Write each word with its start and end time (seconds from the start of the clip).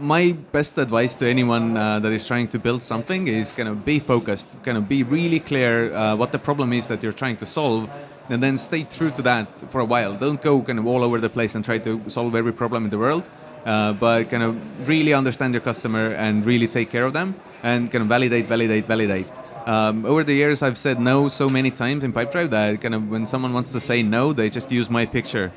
my 0.00 0.32
best 0.52 0.78
advice 0.78 1.14
to 1.16 1.28
anyone 1.28 1.76
uh, 1.76 1.98
that 2.00 2.12
is 2.12 2.26
trying 2.26 2.48
to 2.48 2.58
build 2.58 2.82
something 2.82 3.28
is 3.28 3.52
kind 3.52 3.68
of 3.68 3.84
be 3.84 3.98
focused, 3.98 4.56
kind 4.62 4.78
of 4.78 4.88
be 4.88 5.02
really 5.02 5.40
clear 5.40 5.92
uh, 5.94 6.16
what 6.16 6.32
the 6.32 6.38
problem 6.38 6.72
is 6.72 6.86
that 6.88 7.02
you're 7.02 7.12
trying 7.12 7.36
to 7.36 7.46
solve, 7.46 7.88
and 8.28 8.42
then 8.42 8.56
stay 8.58 8.84
true 8.84 9.10
to 9.10 9.22
that 9.22 9.46
for 9.70 9.80
a 9.80 9.84
while. 9.84 10.14
Don't 10.16 10.40
go 10.40 10.62
kind 10.62 10.78
of 10.78 10.86
all 10.86 11.04
over 11.04 11.20
the 11.20 11.28
place 11.28 11.54
and 11.54 11.64
try 11.64 11.78
to 11.78 12.00
solve 12.08 12.34
every 12.34 12.52
problem 12.52 12.84
in 12.84 12.90
the 12.90 12.98
world, 12.98 13.28
uh, 13.66 13.92
but 13.92 14.30
kind 14.30 14.42
of 14.42 14.88
really 14.88 15.12
understand 15.12 15.52
your 15.54 15.60
customer 15.60 16.12
and 16.12 16.44
really 16.44 16.66
take 16.66 16.90
care 16.90 17.04
of 17.04 17.12
them 17.12 17.34
and 17.62 17.90
kind 17.90 18.02
of 18.02 18.08
validate, 18.08 18.46
validate, 18.46 18.86
validate. 18.86 19.28
Um, 19.66 20.06
over 20.06 20.24
the 20.24 20.32
years, 20.32 20.62
I've 20.62 20.78
said 20.78 20.98
no 20.98 21.28
so 21.28 21.48
many 21.48 21.70
times 21.70 22.02
in 22.02 22.12
Pipedrive 22.12 22.50
that 22.50 22.80
kind 22.80 22.94
of 22.94 23.10
when 23.10 23.26
someone 23.26 23.52
wants 23.52 23.72
to 23.72 23.80
say 23.80 24.02
no, 24.02 24.32
they 24.32 24.48
just 24.48 24.72
use 24.72 24.88
my 24.88 25.04
picture. 25.04 25.52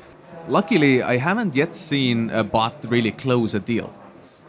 Luckily, 0.46 1.02
I 1.02 1.16
haven't 1.16 1.54
yet 1.54 1.74
seen 1.74 2.28
a 2.28 2.44
bot 2.44 2.74
really 2.88 3.10
close 3.10 3.54
a 3.54 3.60
deal. 3.60 3.94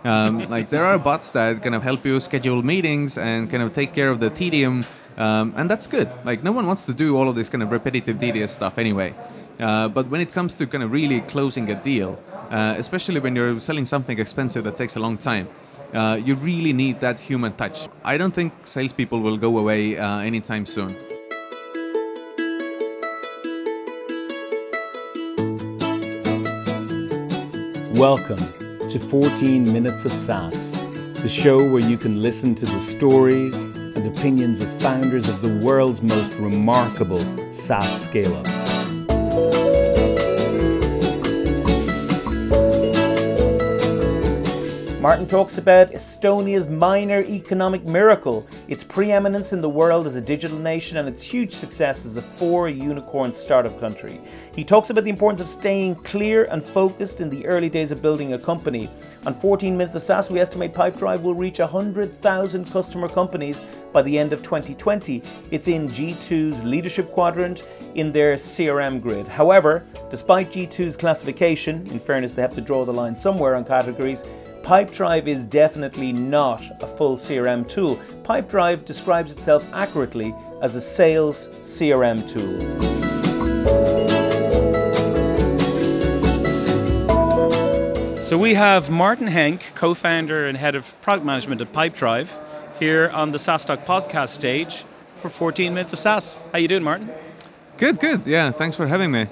Um, 0.06 0.48
like 0.52 0.70
there 0.70 0.86
are 0.86 1.00
bots 1.00 1.32
that 1.32 1.64
kind 1.64 1.74
of 1.74 1.82
help 1.82 2.06
you 2.06 2.20
schedule 2.20 2.62
meetings 2.62 3.18
and 3.18 3.50
kind 3.50 3.64
of 3.64 3.74
take 3.74 3.92
care 3.92 4.10
of 4.10 4.20
the 4.20 4.30
tedium, 4.30 4.86
um, 5.18 5.54
and 5.58 5.68
that's 5.68 5.88
good. 5.88 6.14
Like 6.24 6.44
no 6.44 6.52
one 6.52 6.68
wants 6.68 6.86
to 6.86 6.94
do 6.94 7.18
all 7.18 7.28
of 7.28 7.34
this 7.34 7.50
kind 7.50 7.64
of 7.64 7.72
repetitive, 7.72 8.20
tedious 8.20 8.52
stuff 8.52 8.78
anyway. 8.78 9.16
Uh, 9.60 9.88
but 9.88 10.08
when 10.10 10.22
it 10.22 10.32
comes 10.32 10.54
to 10.56 10.68
kind 10.68 10.84
of 10.84 10.92
really 10.92 11.22
closing 11.22 11.72
a 11.72 11.76
deal, 11.82 12.20
uh, 12.52 12.76
especially 12.78 13.20
when 13.20 13.36
you're 13.36 13.58
selling 13.58 13.86
something 13.86 14.20
expensive 14.20 14.64
that 14.66 14.78
takes 14.78 14.96
a 14.96 15.00
long 15.00 15.18
time, 15.18 15.48
uh, 15.96 16.20
you 16.24 16.36
really 16.36 16.74
need 16.74 17.00
that 17.00 17.20
human 17.20 17.54
touch. 17.54 17.88
I 18.04 18.18
don't 18.18 18.34
think 18.34 18.54
salespeople 18.66 19.22
will 19.22 19.38
go 19.38 19.58
away 19.58 19.98
uh, 19.98 20.20
anytime 20.20 20.68
soon. 20.68 20.96
Welcome 27.96 28.65
to 28.96 29.10
14 29.10 29.74
Minutes 29.74 30.06
of 30.06 30.14
SaaS, 30.14 30.72
the 31.16 31.28
show 31.28 31.58
where 31.58 31.82
you 31.82 31.98
can 31.98 32.22
listen 32.22 32.56
to 32.56 32.66
the 32.66 32.80
stories 32.80 33.54
and 33.54 34.08
opinions 34.08 34.62
of 34.62 34.70
founders 34.82 35.28
of 35.28 35.42
the 35.42 35.54
world's 35.58 36.02
most 36.02 36.32
remarkable 36.36 37.20
SaaS 37.52 38.04
scale 38.06 38.34
ups. 38.38 38.65
Martin 45.06 45.28
talks 45.28 45.60
about 45.60 45.92
Estonia's 45.92 46.66
minor 46.66 47.22
economic 47.22 47.86
miracle, 47.86 48.44
its 48.68 48.84
preeminence 48.84 49.54
in 49.54 49.62
the 49.62 49.70
world 49.70 50.08
as 50.08 50.16
a 50.16 50.20
digital 50.20 50.58
nation, 50.58 50.98
and 50.98 51.08
its 51.08 51.22
huge 51.22 51.54
success 51.54 52.08
as 52.08 52.18
a 52.18 52.24
four 52.24 52.70
unicorn 52.70 53.32
startup 53.32 53.80
country. 53.80 54.20
He 54.56 54.64
talks 54.64 54.90
about 54.90 55.04
the 55.04 55.12
importance 55.12 55.42
of 55.42 55.48
staying 55.48 55.94
clear 55.98 56.46
and 56.46 56.64
focused 56.64 57.22
in 57.22 57.30
the 57.30 57.46
early 57.46 57.70
days 57.70 57.92
of 57.92 58.02
building 58.02 58.34
a 58.34 58.40
company. 58.40 58.90
On 59.28 59.36
14 59.36 59.78
Minutes 59.78 59.96
of 59.96 60.02
SaaS, 60.02 60.32
we 60.32 60.40
estimate 60.40 60.74
Pipedrive 60.74 61.22
will 61.22 61.36
reach 61.36 61.60
100,000 61.60 62.72
customer 62.72 63.08
companies 63.08 63.64
by 63.94 64.02
the 64.02 64.18
end 64.18 64.34
of 64.34 64.42
2020. 64.42 65.22
It's 65.52 65.68
in 65.68 65.88
G2's 65.88 66.64
leadership 66.64 67.12
quadrant 67.12 67.64
in 67.94 68.12
their 68.12 68.38
CRM 68.38 69.04
grid. 69.04 69.28
However, 69.28 69.86
despite 70.10 70.52
G2's 70.52 70.98
classification, 70.98 71.86
in 71.92 72.00
fairness, 72.00 72.34
they 72.34 72.42
have 72.42 72.56
to 72.56 72.62
draw 72.62 72.86
the 72.86 72.94
line 72.94 73.16
somewhere 73.16 73.54
on 73.54 73.66
categories. 73.66 74.24
Pipedrive 74.66 75.28
is 75.28 75.46
definitely 75.46 76.12
not 76.12 76.60
a 76.82 76.88
full 76.88 77.18
CRM 77.18 77.70
tool. 77.70 77.98
Pipedrive 78.24 78.84
describes 78.84 79.32
itself 79.32 79.64
accurately 79.72 80.34
as 80.60 80.76
a 80.76 80.82
sales 80.82 81.50
CRM 81.62 82.28
tool. 82.28 82.60
So 88.20 88.40
we 88.40 88.56
have 88.56 88.90
Martin 88.90 89.28
Henk, 89.28 89.76
co-founder 89.76 90.48
and 90.48 90.58
head 90.58 90.74
of 90.74 91.00
product 91.02 91.28
management 91.28 91.62
at 91.62 91.72
Pipedrive, 91.72 92.30
here 92.80 93.12
on 93.14 93.34
the 93.34 93.38
SaaS 93.38 93.66
Talk 93.66 93.86
podcast 93.86 94.30
stage 94.30 94.84
for 95.18 95.30
14 95.30 95.76
minutes 95.76 95.94
of 95.94 96.00
SaaS. 96.00 96.40
How 96.52 96.58
you 96.58 96.68
doing, 96.68 96.82
Martin? 96.82 97.12
Good, 97.78 98.00
good. 98.00 98.26
Yeah, 98.26 98.50
thanks 98.50 98.76
for 98.76 98.88
having 98.88 99.12
me. 99.12 99.28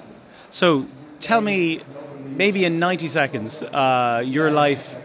So 0.50 0.86
tell 1.18 1.40
me, 1.40 1.80
maybe 2.24 2.64
in 2.64 2.78
90 2.78 3.08
seconds, 3.08 3.64
uh, 3.64 4.22
your 4.24 4.52
life 4.52 4.96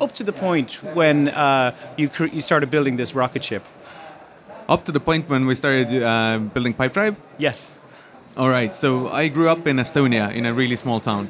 up 0.00 0.12
to 0.12 0.24
the 0.24 0.32
point 0.32 0.82
when 0.94 1.28
uh, 1.28 1.74
you, 1.96 2.08
cr- 2.08 2.26
you 2.26 2.40
started 2.40 2.70
building 2.70 2.96
this 2.96 3.14
rocket 3.14 3.44
ship? 3.44 3.64
Up 4.68 4.84
to 4.84 4.92
the 4.92 5.00
point 5.00 5.28
when 5.28 5.46
we 5.46 5.54
started 5.54 6.02
uh, 6.02 6.38
building 6.38 6.74
Pipedrive? 6.74 7.16
Yes. 7.38 7.74
All 8.36 8.48
right. 8.48 8.74
So 8.74 9.08
I 9.08 9.28
grew 9.28 9.48
up 9.48 9.66
in 9.66 9.76
Estonia 9.76 10.32
in 10.32 10.46
a 10.46 10.54
really 10.54 10.76
small 10.76 11.00
town. 11.00 11.28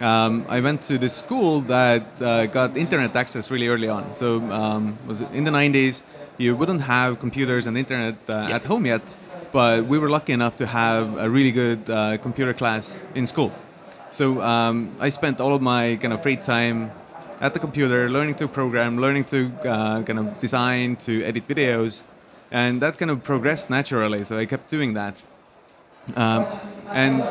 Um, 0.00 0.44
I 0.48 0.60
went 0.60 0.82
to 0.82 0.98
this 0.98 1.14
school 1.14 1.62
that 1.62 2.20
uh, 2.20 2.46
got 2.46 2.76
internet 2.76 3.16
access 3.16 3.50
really 3.50 3.68
early 3.68 3.88
on. 3.88 4.14
So 4.14 4.38
um, 4.50 4.98
was 5.06 5.22
in 5.22 5.44
the 5.44 5.50
90s. 5.50 6.02
You 6.38 6.54
wouldn't 6.54 6.82
have 6.82 7.18
computers 7.18 7.66
and 7.66 7.78
internet 7.78 8.16
uh, 8.28 8.46
yep. 8.48 8.50
at 8.50 8.64
home 8.64 8.84
yet, 8.84 9.16
but 9.52 9.86
we 9.86 9.96
were 9.96 10.10
lucky 10.10 10.34
enough 10.34 10.56
to 10.56 10.66
have 10.66 11.16
a 11.16 11.30
really 11.30 11.50
good 11.50 11.88
uh, 11.88 12.18
computer 12.18 12.52
class 12.52 13.00
in 13.14 13.26
school. 13.26 13.52
So 14.10 14.40
um, 14.42 14.94
I 15.00 15.08
spent 15.08 15.40
all 15.40 15.54
of 15.54 15.62
my 15.62 15.96
kind 15.96 16.12
of 16.12 16.22
free 16.22 16.36
time 16.36 16.92
at 17.40 17.52
the 17.52 17.58
computer, 17.58 18.08
learning 18.08 18.34
to 18.36 18.48
program, 18.48 18.98
learning 18.98 19.24
to 19.24 19.52
uh, 19.64 20.02
kind 20.02 20.18
of 20.18 20.38
design, 20.38 20.96
to 20.96 21.22
edit 21.24 21.46
videos, 21.46 22.02
and 22.50 22.80
that 22.80 22.98
kind 22.98 23.10
of 23.10 23.22
progressed 23.22 23.70
naturally. 23.70 24.24
So 24.24 24.38
I 24.38 24.46
kept 24.46 24.70
doing 24.70 24.94
that. 24.94 25.22
Um, 26.14 26.46
and 26.90 27.22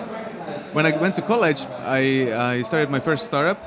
when 0.73 0.85
I 0.85 0.95
went 0.97 1.16
to 1.16 1.21
college, 1.21 1.66
I, 1.79 2.57
I 2.57 2.61
started 2.63 2.89
my 2.89 2.99
first 2.99 3.25
startup 3.25 3.59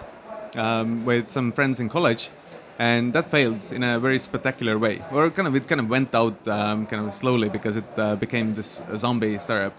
um, 0.56 1.04
with 1.04 1.28
some 1.28 1.52
friends 1.52 1.80
in 1.80 1.88
college, 1.88 2.30
and 2.78 3.12
that 3.14 3.26
failed 3.26 3.72
in 3.72 3.82
a 3.82 3.98
very 3.98 4.18
spectacular 4.18 4.78
way. 4.78 5.02
Or 5.10 5.30
kind 5.30 5.48
of 5.48 5.56
it 5.56 5.66
kind 5.66 5.80
of 5.80 5.88
went 5.88 6.14
out 6.14 6.46
um, 6.46 6.86
kind 6.86 7.06
of 7.06 7.12
slowly 7.12 7.48
because 7.48 7.76
it 7.76 7.86
uh, 7.96 8.16
became 8.16 8.54
this 8.54 8.80
zombie 8.96 9.38
startup. 9.38 9.74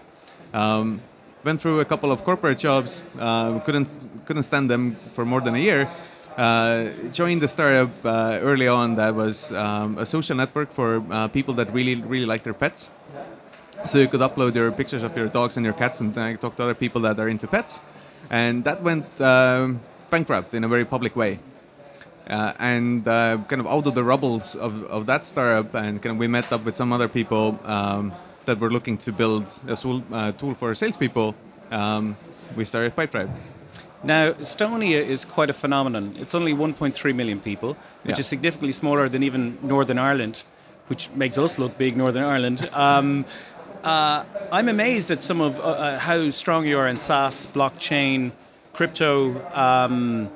Um, 0.52 1.00
went 1.44 1.60
through 1.60 1.80
a 1.80 1.84
couple 1.84 2.12
of 2.12 2.24
corporate 2.24 2.58
jobs, 2.58 3.02
uh, 3.18 3.60
couldn't 3.60 3.96
couldn't 4.26 4.42
stand 4.42 4.70
them 4.70 4.96
for 5.14 5.24
more 5.24 5.40
than 5.40 5.54
a 5.54 5.58
year, 5.58 5.88
uh, 6.36 6.90
joined 7.12 7.42
the 7.42 7.48
startup 7.48 7.90
uh, 8.04 8.38
early 8.40 8.68
on 8.68 8.96
that 8.96 9.14
was 9.14 9.52
um, 9.52 9.98
a 9.98 10.06
social 10.06 10.36
network 10.36 10.72
for 10.72 11.02
uh, 11.10 11.28
people 11.28 11.54
that 11.54 11.72
really, 11.72 11.96
really 11.96 12.26
like 12.26 12.42
their 12.42 12.54
pets. 12.54 12.90
So 13.84 13.98
you 13.98 14.08
could 14.08 14.20
upload 14.20 14.54
your 14.54 14.70
pictures 14.72 15.02
of 15.02 15.16
your 15.16 15.28
dogs 15.28 15.56
and 15.56 15.64
your 15.64 15.74
cats 15.74 16.00
and 16.00 16.16
uh, 16.16 16.36
talk 16.36 16.56
to 16.56 16.62
other 16.62 16.74
people 16.74 17.00
that 17.02 17.18
are 17.18 17.28
into 17.28 17.46
pets. 17.46 17.82
And 18.30 18.64
that 18.64 18.82
went 18.82 19.06
um, 19.20 19.80
bankrupt 20.10 20.54
in 20.54 20.64
a 20.64 20.68
very 20.68 20.84
public 20.84 21.16
way. 21.16 21.38
Uh, 22.28 22.52
and 22.60 23.04
kind 23.04 23.60
of 23.60 23.66
out 23.66 23.86
of 23.86 23.94
the 23.94 24.04
rubbles 24.04 24.54
of, 24.54 24.84
of 24.84 25.06
that 25.06 25.26
startup, 25.26 25.74
and 25.74 26.00
kind 26.00 26.12
of 26.14 26.18
we 26.18 26.28
met 26.28 26.52
up 26.52 26.64
with 26.64 26.76
some 26.76 26.92
other 26.92 27.08
people 27.08 27.58
um, 27.64 28.12
that 28.44 28.60
were 28.60 28.70
looking 28.70 28.96
to 28.96 29.10
build 29.10 29.50
a 29.66 29.74
tool, 29.74 30.02
tool 30.38 30.54
for 30.54 30.72
salespeople. 30.74 31.34
Um, 31.72 32.16
we 32.56 32.64
started 32.64 32.94
Pipedrive. 32.94 33.30
Now, 34.02 34.32
Estonia 34.32 35.04
is 35.04 35.24
quite 35.24 35.50
a 35.50 35.52
phenomenon. 35.52 36.14
It's 36.18 36.34
only 36.34 36.54
1.3 36.54 37.14
million 37.14 37.40
people, 37.40 37.76
which 38.02 38.16
yeah. 38.16 38.20
is 38.20 38.26
significantly 38.26 38.72
smaller 38.72 39.08
than 39.08 39.22
even 39.22 39.58
Northern 39.62 39.98
Ireland, 39.98 40.42
which 40.86 41.10
makes 41.10 41.36
us 41.36 41.58
look 41.58 41.76
big, 41.76 41.96
Northern 41.96 42.24
Ireland. 42.24 42.68
Um, 42.74 43.26
uh, 43.82 44.24
I'm 44.52 44.68
amazed 44.68 45.10
at 45.10 45.22
some 45.22 45.40
of 45.40 45.58
uh, 45.58 45.62
uh 45.62 45.98
how 45.98 46.28
strong 46.30 46.66
you 46.66 46.78
are 46.78 46.86
in 46.86 46.98
SaaS, 46.98 47.46
blockchain, 47.46 48.32
crypto. 48.74 49.40
Um, 49.54 50.30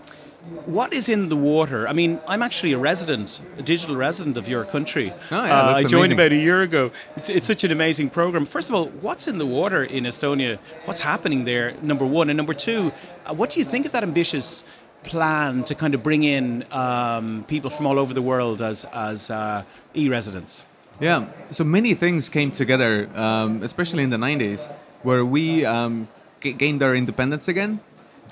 what 0.67 0.93
is 0.93 1.09
in 1.09 1.29
the 1.29 1.37
water? 1.37 1.89
I 1.89 1.93
mean, 1.93 2.21
I'm 2.27 2.43
actually 2.43 2.73
a 2.73 2.79
resident, 2.79 3.41
a 3.59 3.63
digital 3.63 3.97
resident 3.97 4.37
of 4.37 4.49
your 4.49 4.65
country. 4.65 5.13
Oh, 5.31 5.45
yeah, 5.45 5.61
uh, 5.61 5.75
I 5.75 5.85
joined 5.85 6.13
about 6.13 6.33
a 6.33 6.37
year 6.37 6.63
ago. 6.63 6.91
It's, 7.17 7.31
it's, 7.31 7.47
such 7.47 7.65
an 7.65 7.71
amazing 7.71 8.11
program. 8.11 8.45
First 8.45 8.69
of 8.69 8.75
all, 8.75 8.89
what's 8.89 9.29
in 9.29 9.39
the 9.39 9.47
water 9.47 9.83
in 9.85 10.05
Estonia? 10.05 10.59
What's 10.85 11.01
happening 11.01 11.45
there? 11.45 11.75
Number 11.83 12.05
one, 12.05 12.31
and 12.31 12.37
number 12.37 12.55
two, 12.55 12.93
uh, 13.27 13.35
what 13.35 13.51
do 13.51 13.59
you 13.59 13.65
think 13.65 13.87
of 13.87 13.93
that 13.93 14.03
ambitious 14.03 14.65
plan 15.03 15.65
to 15.65 15.75
kind 15.75 15.95
of 15.95 16.03
bring 16.03 16.25
in 16.25 16.65
um, 16.71 17.45
people 17.49 17.71
from 17.71 17.87
all 17.87 17.99
over 17.99 18.15
the 18.15 18.23
world 18.23 18.63
as 18.63 18.85
as 18.93 19.31
uh, 19.31 19.65
e-residents? 19.95 20.65
Yeah, 21.01 21.29
so 21.51 21.65
many 21.65 21.95
things 21.95 22.29
came 22.29 22.51
together, 22.51 23.09
um, 23.15 23.63
especially 23.63 24.03
in 24.03 24.11
the 24.11 24.17
'90s, 24.17 24.71
where 25.03 25.25
we 25.25 25.65
um, 25.65 26.09
g- 26.41 26.53
gained 26.53 26.83
our 26.83 26.95
independence 26.95 27.49
again 27.49 27.81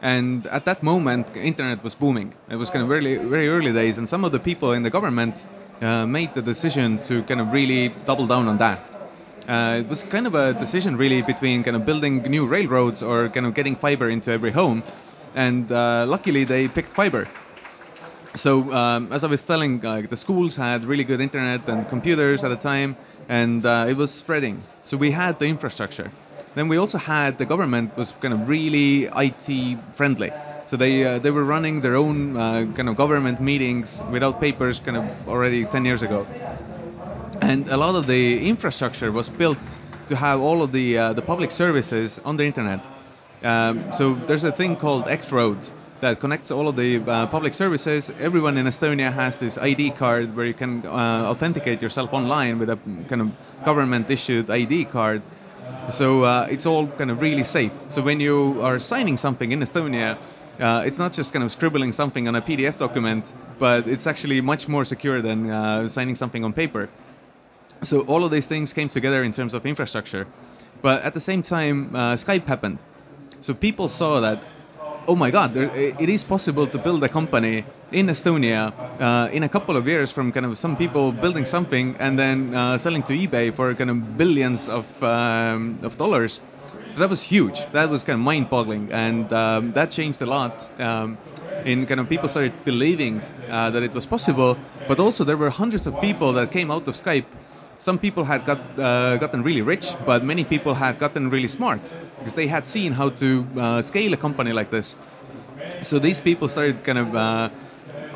and 0.02 0.46
at 0.48 0.64
that 0.64 0.82
moment, 0.82 1.34
internet 1.36 1.82
was 1.82 1.94
booming. 1.94 2.34
It 2.50 2.56
was 2.56 2.70
kind 2.70 2.82
of 2.82 2.88
very, 2.88 3.16
very 3.18 3.48
early 3.48 3.72
days, 3.72 3.98
and 3.98 4.08
some 4.08 4.24
of 4.24 4.32
the 4.32 4.40
people 4.40 4.72
in 4.72 4.82
the 4.82 4.90
government 4.90 5.46
uh, 5.80 6.04
made 6.06 6.34
the 6.34 6.42
decision 6.42 6.98
to 6.98 7.22
kind 7.22 7.40
of 7.40 7.52
really 7.52 7.88
double 8.04 8.26
down 8.26 8.48
on 8.48 8.56
that. 8.58 8.92
Uh, 9.48 9.76
it 9.78 9.88
was 9.88 10.02
kind 10.02 10.26
of 10.26 10.34
a 10.34 10.54
decision 10.54 10.96
really 10.96 11.22
between 11.22 11.62
kind 11.62 11.76
of 11.76 11.84
building 11.84 12.22
new 12.22 12.46
railroads 12.46 13.02
or 13.02 13.28
kind 13.28 13.46
of 13.46 13.54
getting 13.54 13.76
fiber 13.76 14.08
into 14.08 14.32
every 14.32 14.50
home, 14.50 14.82
and 15.36 15.70
uh, 15.70 16.04
luckily 16.06 16.44
they 16.44 16.66
picked 16.68 16.92
fiber. 16.92 17.28
So 18.34 18.72
um, 18.72 19.12
as 19.12 19.24
I 19.24 19.28
was 19.28 19.44
telling, 19.44 19.80
the 19.80 20.16
schools 20.16 20.56
had 20.56 20.84
really 20.84 21.04
good 21.04 21.20
internet 21.20 21.68
and 21.68 21.88
computers 21.88 22.42
at 22.42 22.48
the 22.48 22.56
time, 22.56 22.96
and 23.28 23.64
uh, 23.64 23.86
it 23.88 23.96
was 23.96 24.10
spreading. 24.10 24.62
So 24.82 24.96
we 24.96 25.12
had 25.12 25.38
the 25.38 25.46
infrastructure. 25.46 26.10
Then 26.54 26.68
we 26.68 26.76
also 26.76 26.98
had 26.98 27.38
the 27.38 27.46
government 27.46 27.96
was 27.96 28.12
kind 28.20 28.34
of 28.34 28.48
really 28.48 29.08
IT 29.16 29.78
friendly. 29.92 30.30
So 30.66 30.76
they 30.76 31.04
uh, 31.04 31.18
they 31.18 31.30
were 31.30 31.44
running 31.44 31.80
their 31.80 31.96
own 31.96 32.36
uh, 32.36 32.66
kind 32.74 32.88
of 32.88 32.96
government 32.96 33.40
meetings 33.40 34.02
without 34.10 34.40
papers, 34.40 34.80
kind 34.80 34.96
of 34.96 35.04
already 35.28 35.64
10 35.64 35.84
years 35.84 36.02
ago. 36.02 36.26
And 37.40 37.68
a 37.68 37.76
lot 37.76 37.94
of 37.94 38.06
the 38.06 38.48
infrastructure 38.48 39.10
was 39.10 39.28
built 39.28 39.78
to 40.06 40.16
have 40.16 40.40
all 40.40 40.62
of 40.62 40.72
the 40.72 40.98
uh, 40.98 41.12
the 41.12 41.22
public 41.22 41.50
services 41.50 42.20
on 42.24 42.36
the 42.36 42.44
internet. 42.44 42.86
Um, 43.42 43.92
so 43.92 44.14
there's 44.14 44.44
a 44.44 44.52
thing 44.52 44.76
called 44.76 45.08
X 45.08 45.32
Roads 45.32 45.72
that 46.00 46.20
connects 46.20 46.50
all 46.50 46.68
of 46.68 46.76
the 46.76 46.98
uh, 46.98 47.26
public 47.26 47.54
services. 47.54 48.10
Everyone 48.18 48.58
in 48.58 48.66
Estonia 48.66 49.12
has 49.12 49.36
this 49.36 49.56
ID 49.56 49.92
card 49.92 50.36
where 50.36 50.46
you 50.46 50.54
can 50.54 50.84
uh, 50.86 51.30
authenticate 51.30 51.80
yourself 51.80 52.12
online 52.12 52.58
with 52.58 52.70
a 52.70 52.78
kind 53.08 53.20
of 53.20 53.30
government 53.64 54.10
issued 54.10 54.50
ID 54.50 54.84
card. 54.86 55.22
So 55.90 56.24
uh, 56.24 56.46
it's 56.50 56.66
all 56.66 56.86
kind 56.86 57.10
of 57.10 57.20
really 57.20 57.44
safe. 57.44 57.72
So 57.88 58.02
when 58.02 58.20
you 58.20 58.60
are 58.62 58.78
signing 58.78 59.16
something 59.16 59.52
in 59.52 59.60
Estonia, 59.60 60.16
uh, 60.60 60.82
it's 60.86 60.98
not 60.98 61.12
just 61.12 61.32
kind 61.32 61.44
of 61.44 61.50
scribbling 61.50 61.92
something 61.92 62.28
on 62.28 62.36
a 62.36 62.42
PDF 62.42 62.76
document, 62.76 63.34
but 63.58 63.88
it's 63.88 64.06
actually 64.06 64.40
much 64.40 64.68
more 64.68 64.84
secure 64.84 65.20
than 65.20 65.50
uh, 65.50 65.88
signing 65.88 66.14
something 66.14 66.44
on 66.44 66.52
paper. 66.52 66.88
So 67.82 68.02
all 68.02 68.24
of 68.24 68.30
these 68.30 68.46
things 68.46 68.72
came 68.72 68.88
together 68.88 69.24
in 69.24 69.32
terms 69.32 69.54
of 69.54 69.66
infrastructure. 69.66 70.26
But 70.82 71.02
at 71.02 71.14
the 71.14 71.20
same 71.20 71.42
time, 71.42 71.94
uh, 71.94 72.14
Skype 72.14 72.46
happened. 72.46 72.78
So 73.40 73.54
people 73.54 73.88
saw 73.88 74.20
that, 74.20 74.42
oh 75.06 75.16
my 75.16 75.30
God, 75.30 75.54
there, 75.54 75.70
it 75.74 76.08
is 76.08 76.24
possible 76.24 76.66
to 76.66 76.78
build 76.78 77.02
a 77.04 77.08
company 77.08 77.64
in 77.90 78.06
Estonia 78.06 78.72
uh, 79.00 79.28
in 79.32 79.42
a 79.42 79.48
couple 79.48 79.76
of 79.76 79.86
years 79.86 80.12
from 80.12 80.32
kind 80.32 80.46
of 80.46 80.56
some 80.56 80.76
people 80.76 81.12
building 81.12 81.44
something 81.44 81.96
and 81.98 82.18
then 82.18 82.54
uh, 82.54 82.78
selling 82.78 83.02
to 83.04 83.12
eBay 83.12 83.52
for 83.52 83.74
kind 83.74 83.90
of 83.90 84.16
billions 84.16 84.68
of, 84.68 85.02
um, 85.02 85.78
of 85.82 85.96
dollars. 85.96 86.40
So 86.90 87.00
that 87.00 87.08
was 87.08 87.22
huge. 87.22 87.64
That 87.72 87.88
was 87.88 88.04
kind 88.04 88.18
of 88.18 88.24
mind-boggling, 88.24 88.92
and 88.92 89.32
um, 89.32 89.72
that 89.72 89.90
changed 89.90 90.20
a 90.20 90.26
lot. 90.26 90.68
Um, 90.78 91.16
in 91.64 91.86
kind 91.86 92.00
of 92.00 92.08
people 92.08 92.28
started 92.28 92.52
believing 92.64 93.20
uh, 93.48 93.70
that 93.70 93.82
it 93.82 93.94
was 93.94 94.04
possible, 94.04 94.58
but 94.88 94.98
also 94.98 95.24
there 95.24 95.36
were 95.36 95.50
hundreds 95.50 95.86
of 95.86 95.98
people 96.00 96.32
that 96.32 96.50
came 96.50 96.70
out 96.70 96.88
of 96.88 96.94
Skype 96.94 97.24
some 97.82 97.98
people 97.98 98.22
had 98.22 98.44
got 98.44 98.60
uh, 98.78 99.16
gotten 99.16 99.42
really 99.42 99.60
rich, 99.60 99.86
but 100.06 100.22
many 100.22 100.44
people 100.44 100.72
had 100.72 101.00
gotten 101.00 101.28
really 101.30 101.48
smart 101.48 101.82
because 102.18 102.34
they 102.34 102.46
had 102.46 102.64
seen 102.64 102.92
how 102.92 103.08
to 103.08 103.44
uh, 103.58 103.82
scale 103.82 104.12
a 104.12 104.16
company 104.16 104.52
like 104.52 104.70
this. 104.70 104.94
So 105.82 105.98
these 105.98 106.20
people 106.20 106.46
started 106.48 106.84
kind 106.84 106.98
of 106.98 107.08
uh, 107.16 107.48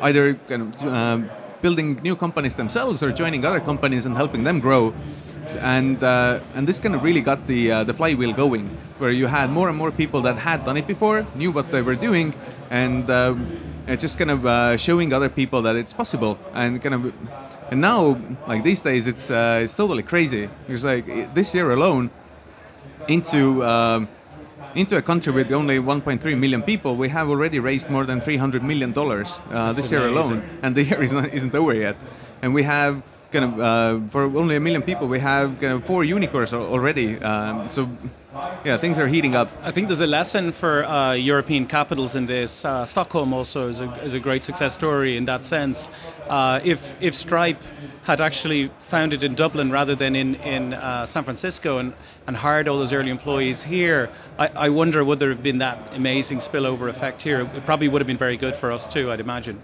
either 0.07 0.35
kind 0.47 0.61
of 0.61 0.85
um, 0.87 1.29
building 1.61 1.99
new 2.01 2.15
companies 2.15 2.55
themselves 2.55 3.03
or 3.03 3.11
joining 3.11 3.43
other 3.43 3.59
companies 3.59 4.05
and 4.05 4.15
helping 4.15 4.45
them 4.45 4.61
grow. 4.61 4.93
And 5.59 6.01
uh, 6.01 6.39
and 6.55 6.65
this 6.65 6.79
kind 6.79 6.95
of 6.95 7.03
really 7.03 7.21
got 7.21 7.45
the 7.47 7.61
uh, 7.71 7.83
the 7.83 7.93
flywheel 7.93 8.33
going, 8.33 8.65
where 8.99 9.11
you 9.11 9.27
had 9.27 9.49
more 9.49 9.67
and 9.67 9.77
more 9.77 9.91
people 9.91 10.21
that 10.21 10.37
had 10.37 10.63
done 10.63 10.77
it 10.77 10.87
before, 10.87 11.25
knew 11.35 11.51
what 11.51 11.71
they 11.71 11.81
were 11.81 11.95
doing, 11.95 12.33
and 12.69 13.09
um, 13.09 13.35
just 13.97 14.17
kind 14.17 14.31
of 14.31 14.45
uh, 14.45 14.77
showing 14.77 15.11
other 15.13 15.29
people 15.29 15.61
that 15.61 15.75
it's 15.75 15.93
possible, 15.93 16.37
and 16.53 16.81
kind 16.81 16.95
of 16.95 17.01
and 17.71 17.81
now, 17.81 18.17
like 18.47 18.63
these 18.63 18.81
days, 18.81 19.07
it's 19.07 19.29
uh, 19.29 19.61
it's 19.63 19.75
totally 19.75 20.03
crazy. 20.03 20.49
It's 20.67 20.83
like 20.83 21.33
this 21.33 21.53
year 21.53 21.71
alone, 21.71 22.09
into 23.07 23.63
um, 23.65 24.07
into 24.75 24.97
a 24.97 25.01
country 25.01 25.33
with 25.33 25.51
only 25.51 25.79
1.3 25.79 26.37
million 26.37 26.61
people, 26.61 26.95
we 26.95 27.09
have 27.09 27.29
already 27.29 27.59
raised 27.59 27.89
more 27.89 28.05
than 28.05 28.21
300 28.21 28.63
million 28.63 28.91
dollars 28.91 29.39
uh, 29.51 29.73
this 29.73 29.91
year 29.91 30.07
alone, 30.07 30.43
and 30.61 30.75
the 30.75 30.83
year 30.89 31.01
isn't, 31.01 31.25
isn't 31.33 31.55
over 31.55 31.73
yet. 31.73 31.95
And 32.41 32.53
we 32.53 32.63
have 32.63 33.01
kind 33.31 33.45
of 33.45 33.59
uh, 33.59 34.07
for 34.09 34.23
only 34.23 34.55
a 34.55 34.59
million 34.59 34.81
people, 34.81 35.07
we 35.07 35.19
have 35.19 35.59
kind 35.59 35.73
of 35.73 35.83
four 35.85 36.03
unicorns 36.03 36.53
already. 36.53 37.19
Um, 37.19 37.67
so 37.67 37.89
yeah, 38.63 38.77
things 38.77 38.99
are 38.99 39.07
heating 39.07 39.35
up. 39.35 39.49
I 39.63 39.71
think 39.71 39.87
there's 39.87 40.01
a 40.01 40.07
lesson 40.07 40.51
for 40.51 40.85
uh, 40.85 41.13
European 41.13 41.65
capitals 41.65 42.15
in 42.15 42.25
this. 42.25 42.65
Uh, 42.65 42.85
Stockholm 42.85 43.33
also 43.33 43.69
is 43.69 43.81
a, 43.81 43.91
is 44.03 44.13
a 44.13 44.19
great 44.19 44.43
success 44.43 44.73
story 44.73 45.17
in 45.17 45.25
that 45.25 45.45
sense. 45.45 45.89
Uh, 46.29 46.59
if 46.63 46.95
if 47.01 47.13
Stripe 47.15 47.61
had 48.03 48.21
actually 48.21 48.71
founded 48.79 49.23
in 49.23 49.35
Dublin 49.35 49.71
rather 49.71 49.95
than 49.95 50.15
in 50.15 50.35
in 50.35 50.73
uh, 50.73 51.05
San 51.05 51.23
Francisco 51.23 51.77
and, 51.77 51.93
and 52.27 52.37
hired 52.37 52.67
all 52.67 52.77
those 52.77 52.93
early 52.93 53.11
employees 53.11 53.63
here, 53.63 54.09
I, 54.37 54.47
I 54.47 54.69
wonder 54.69 55.03
would 55.03 55.19
there 55.19 55.29
have 55.29 55.43
been 55.43 55.59
that 55.59 55.77
amazing 55.93 56.39
spillover 56.39 56.89
effect 56.89 57.21
here? 57.21 57.41
It 57.41 57.65
probably 57.65 57.87
would 57.87 58.01
have 58.01 58.07
been 58.07 58.17
very 58.17 58.37
good 58.37 58.55
for 58.55 58.71
us 58.71 58.87
too, 58.87 59.11
I'd 59.11 59.19
imagine. 59.19 59.61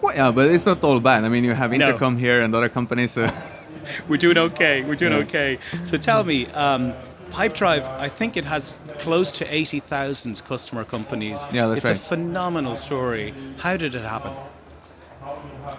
Well, 0.00 0.14
yeah, 0.14 0.30
but 0.30 0.50
it's 0.50 0.66
not 0.66 0.84
all 0.84 1.00
bad. 1.00 1.24
I 1.24 1.28
mean, 1.28 1.44
you 1.44 1.54
have 1.54 1.72
Intercom 1.72 2.14
no. 2.14 2.20
here 2.20 2.42
and 2.42 2.54
other 2.54 2.68
companies. 2.68 3.12
So. 3.12 3.28
We're 4.08 4.16
doing 4.16 4.38
okay. 4.38 4.82
We're 4.82 4.96
doing 4.96 5.12
yeah. 5.12 5.18
okay. 5.18 5.58
So 5.82 5.96
tell 5.96 6.24
me, 6.24 6.46
um, 6.48 6.94
Pipedrive, 7.34 7.88
I 7.98 8.08
think 8.08 8.36
it 8.36 8.44
has 8.44 8.76
close 8.98 9.32
to 9.32 9.44
80,000 9.52 10.44
customer 10.44 10.84
companies. 10.84 11.44
Yeah, 11.52 11.66
that's 11.66 11.78
it's 11.78 11.84
right. 11.86 11.96
a 11.96 11.98
phenomenal 11.98 12.76
story. 12.76 13.34
How 13.58 13.76
did 13.76 13.96
it 13.96 14.04
happen? 14.04 14.32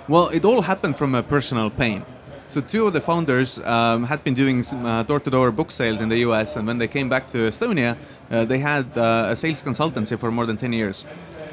Well, 0.10 0.28
it 0.28 0.44
all 0.44 0.62
happened 0.64 0.98
from 0.98 1.16
a 1.16 1.24
personal 1.24 1.70
pain. 1.70 2.04
So 2.48 2.60
two 2.60 2.86
of 2.88 2.94
the 2.94 3.00
founders 3.00 3.60
um, 3.60 4.04
had 4.04 4.22
been 4.26 4.34
doing 4.34 4.66
uh, 4.66 5.04
door-to-door 5.04 5.52
book 5.52 5.72
sales 5.72 6.02
in 6.02 6.10
the 6.10 6.18
U.S., 6.28 6.58
and 6.58 6.68
when 6.68 6.78
they 6.78 6.90
came 6.90 7.08
back 7.08 7.26
to 7.28 7.38
Estonia, 7.38 7.98
uh, 8.30 8.44
they 8.44 8.60
had 8.60 8.86
uh, 8.98 9.28
a 9.30 9.36
sales 9.38 9.64
consultancy 9.64 10.20
for 10.20 10.32
more 10.32 10.46
than 10.46 10.58
10 10.58 10.74
years. 10.74 11.06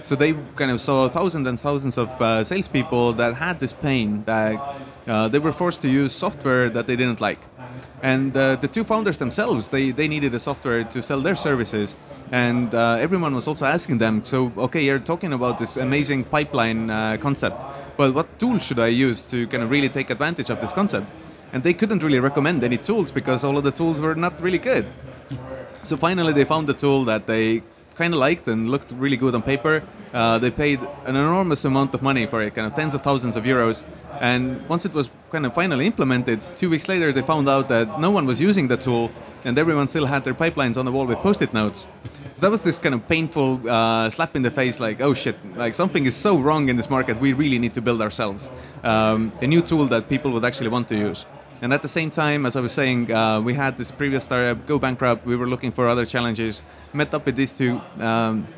So 0.02 0.16
they 0.16 0.34
kind 0.56 0.72
of 0.72 0.81
saw 0.81 1.08
thousands 1.08 1.46
and 1.46 1.58
thousands 1.60 1.96
of 1.96 2.08
uh, 2.20 2.43
salespeople 2.43 3.12
that 3.14 3.37
had 3.37 3.60
this 3.60 3.72
pain 3.72 4.25
that 4.25 4.56
uh, 5.06 5.28
they 5.28 5.38
were 5.38 5.52
forced 5.52 5.81
to 5.82 5.88
use 5.88 6.12
software 6.12 6.69
that 6.70 6.88
they 6.88 6.96
didn't 6.96 7.20
like. 7.20 7.38
And 8.03 8.37
uh, 8.37 8.56
the 8.56 8.69
two 8.69 8.85
founders 8.85 9.19
themselves, 9.19 9.69
they, 9.69 9.93
they 9.93 10.09
needed 10.09 10.35
a 10.35 10.41
software 10.41 10.82
to 10.85 11.00
sell 11.03 11.20
their 11.20 11.37
services. 11.37 11.97
And 12.32 12.75
uh, 12.75 12.97
everyone 12.99 13.35
was 13.35 13.47
also 13.47 13.64
asking 13.64 13.99
them, 13.99 14.25
so, 14.25 14.53
okay, 14.56 14.85
you're 14.85 14.99
talking 14.99 15.32
about 15.32 15.59
this 15.59 15.76
amazing 15.76 16.25
pipeline 16.25 16.91
uh, 16.91 17.17
concept, 17.20 17.62
but 17.97 18.12
what 18.14 18.38
tools 18.38 18.64
should 18.67 18.81
I 18.81 18.88
use 18.88 19.23
to 19.25 19.47
kind 19.47 19.62
of 19.62 19.70
really 19.70 19.88
take 19.88 20.11
advantage 20.11 20.50
of 20.50 20.61
this 20.61 20.73
concept? 20.73 21.06
And 21.53 21.62
they 21.62 21.75
couldn't 21.75 22.03
really 22.03 22.19
recommend 22.19 22.64
any 22.64 22.79
tools 22.79 23.12
because 23.12 23.44
all 23.44 23.56
of 23.59 23.65
the 23.65 23.70
tools 23.70 24.00
were 24.00 24.15
not 24.15 24.41
really 24.41 24.58
good. 24.58 24.88
So 25.85 25.97
finally, 25.97 26.32
they 26.32 26.44
found 26.44 26.69
a 26.70 26.75
tool 26.75 27.05
that 27.05 27.26
they 27.26 27.62
kind 27.94 28.15
of 28.15 28.21
liked 28.21 28.49
and 28.49 28.71
looked 28.71 28.93
really 28.93 29.17
good 29.17 29.35
on 29.35 29.43
paper. 29.43 29.83
Uh, 30.12 30.39
they 30.39 30.50
paid 30.50 30.81
an 31.06 31.17
enormous 31.17 31.65
amount 31.65 31.94
of 31.94 32.03
money 32.03 32.27
for 32.27 32.43
it, 32.43 32.55
kind 32.55 32.67
of 32.67 32.75
tens 32.75 32.94
of 32.94 33.03
thousands 33.03 33.37
of 33.37 33.44
euros. 33.44 33.83
And 34.21 34.67
once 34.69 34.85
it 34.85 34.93
was 34.93 35.11
kind 35.31 35.47
of 35.47 35.55
finally 35.55 35.87
implemented, 35.87 36.41
two 36.41 36.69
weeks 36.69 36.87
later 36.87 37.12
they 37.12 37.23
found 37.23 37.49
out 37.49 37.69
that 37.69 37.99
no 37.99 38.11
one 38.11 38.27
was 38.27 38.41
using 38.41 38.69
the 38.69 38.77
tool, 38.77 39.11
and 39.44 39.59
everyone 39.59 39.87
still 39.89 40.06
had 40.06 40.23
their 40.23 40.35
pipelines 40.35 40.77
on 40.77 40.85
the 40.85 40.93
wall 40.93 41.06
with 41.06 41.19
post-it 41.19 41.53
notes. 41.53 41.89
So 42.35 42.41
that 42.43 42.50
was 42.50 42.62
this 42.62 42.79
kind 42.79 42.94
of 42.94 43.09
painful 43.09 43.69
uh, 43.69 44.11
slap 44.11 44.37
in 44.37 44.43
the 44.43 44.50
face, 44.50 44.79
like, 44.81 45.00
oh 45.00 45.15
shit, 45.15 45.37
like 45.56 45.75
something 45.75 46.06
is 46.06 46.15
so 46.15 46.37
wrong 46.39 46.69
in 46.69 46.77
this 46.77 46.91
market. 46.91 47.19
We 47.19 47.33
really 47.33 47.59
need 47.59 47.75
to 47.75 47.81
build 47.81 48.03
ourselves 48.03 48.50
um, 48.85 49.33
a 49.41 49.47
new 49.47 49.62
tool 49.62 49.87
that 49.87 50.08
people 50.08 50.31
would 50.32 50.44
actually 50.44 50.69
want 50.69 50.89
to 50.89 50.96
use. 50.96 51.27
And 51.62 51.72
at 51.72 51.81
the 51.81 51.88
same 51.88 52.10
time, 52.10 52.44
as 52.44 52.56
I 52.56 52.60
was 52.60 52.72
saying, 52.72 53.12
uh, 53.12 53.40
we 53.40 53.54
had 53.54 53.76
this 53.76 53.92
previous 53.92 54.24
startup 54.24 54.66
go 54.66 54.81
bankrupt. 54.81 55.24
We 55.24 55.36
were 55.36 55.46
looking 55.46 55.70
for 55.70 55.86
other 55.86 56.04
challenges. 56.04 56.60
Met 56.92 57.14
up 57.14 57.24
with 57.24 57.36
these 57.36 57.52
two, 57.52 57.81
um, 58.00 58.48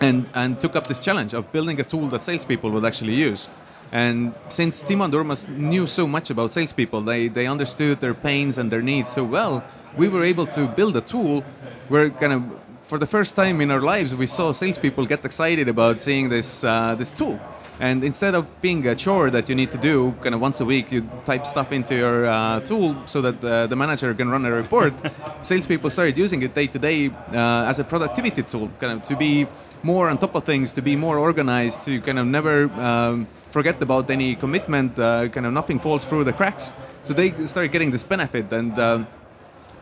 and 0.00 0.26
and 0.34 0.58
took 0.58 0.74
up 0.74 0.86
this 0.86 0.98
challenge 0.98 1.34
of 1.34 1.52
building 1.52 1.78
a 1.78 1.84
tool 1.84 2.08
that 2.08 2.22
salespeople 2.22 2.70
would 2.70 2.86
actually 2.86 3.14
use. 3.14 3.50
And 3.92 4.34
since 4.48 4.82
Timo 4.82 5.04
and 5.04 5.14
Urmas 5.14 5.46
knew 5.48 5.86
so 5.86 6.06
much 6.06 6.30
about 6.30 6.50
salespeople, 6.50 7.02
they, 7.02 7.28
they 7.28 7.46
understood 7.46 8.00
their 8.00 8.14
pains 8.14 8.58
and 8.58 8.70
their 8.70 8.82
needs 8.82 9.10
so 9.10 9.24
well, 9.24 9.62
we 9.96 10.08
were 10.08 10.24
able 10.24 10.46
to 10.48 10.68
build 10.68 10.96
a 10.96 11.00
tool 11.00 11.42
where 11.88 12.10
kind 12.10 12.32
of 12.32 12.42
for 12.82 12.98
the 12.98 13.06
first 13.06 13.36
time 13.36 13.60
in 13.60 13.70
our 13.70 13.80
lives 13.80 14.14
we 14.14 14.26
saw 14.26 14.52
salespeople 14.52 15.06
get 15.06 15.24
excited 15.24 15.68
about 15.68 16.00
seeing 16.00 16.28
this 16.30 16.64
uh, 16.64 16.94
this 16.94 17.12
tool. 17.12 17.38
And 17.80 18.02
instead 18.02 18.34
of 18.34 18.46
being 18.60 18.86
a 18.88 18.94
chore 18.94 19.30
that 19.30 19.48
you 19.48 19.54
need 19.54 19.70
to 19.70 19.78
do 19.78 20.12
kind 20.20 20.34
of 20.34 20.40
once 20.40 20.60
a 20.60 20.64
week, 20.64 20.90
you 20.90 21.08
type 21.24 21.46
stuff 21.46 21.70
into 21.70 21.94
your 21.94 22.26
uh, 22.26 22.60
tool 22.60 22.96
so 23.06 23.22
that 23.22 23.44
uh, 23.44 23.66
the 23.68 23.76
manager 23.76 24.12
can 24.14 24.28
run 24.28 24.44
a 24.44 24.50
report. 24.50 24.94
salespeople 25.42 25.90
started 25.90 26.18
using 26.18 26.42
it 26.42 26.54
day 26.54 26.66
to 26.66 26.78
day 26.78 27.08
uh, 27.08 27.70
as 27.70 27.78
a 27.78 27.84
productivity 27.84 28.42
tool, 28.42 28.68
kind 28.80 28.92
of 28.94 29.02
to 29.02 29.16
be 29.16 29.46
more 29.82 30.08
on 30.08 30.18
top 30.18 30.34
of 30.34 30.44
things, 30.44 30.72
to 30.72 30.82
be 30.82 30.96
more 30.96 31.18
organized, 31.18 31.82
to 31.82 32.00
kind 32.00 32.18
of 32.18 32.26
never 32.26 32.64
um, 32.80 33.26
forget 33.50 33.80
about 33.80 34.10
any 34.10 34.34
commitment, 34.34 34.98
uh, 34.98 35.28
kind 35.28 35.46
of 35.46 35.52
nothing 35.52 35.78
falls 35.78 36.04
through 36.04 36.24
the 36.24 36.32
cracks. 36.32 36.72
So 37.04 37.14
they 37.14 37.30
started 37.46 37.70
getting 37.70 37.90
this 37.92 38.02
benefit, 38.02 38.52
and 38.52 38.76
uh, 38.76 39.04